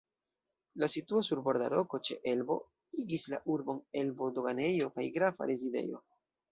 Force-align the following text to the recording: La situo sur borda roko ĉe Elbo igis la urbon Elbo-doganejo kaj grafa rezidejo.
La 0.83 0.87
situo 0.93 1.21
sur 1.27 1.41
borda 1.49 1.67
roko 1.75 2.01
ĉe 2.09 2.17
Elbo 2.33 2.57
igis 3.05 3.29
la 3.35 3.43
urbon 3.59 3.85
Elbo-doganejo 4.05 4.93
kaj 4.99 5.11
grafa 5.21 5.55
rezidejo. 5.55 6.07